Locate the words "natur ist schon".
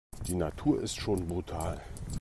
0.33-1.27